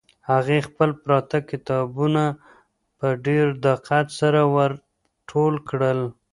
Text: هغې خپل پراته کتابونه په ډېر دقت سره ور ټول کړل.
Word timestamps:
هغې 0.29 0.57
خپل 0.67 0.89
پراته 1.03 1.39
کتابونه 1.49 2.23
په 2.97 3.07
ډېر 3.25 3.45
دقت 3.67 4.05
سره 4.19 4.41
ور 4.53 4.71
ټول 5.29 5.53
کړل. 5.69 5.99